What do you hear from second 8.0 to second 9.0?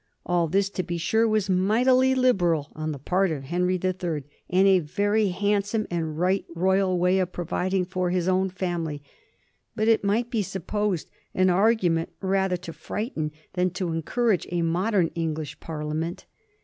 his own fami ly;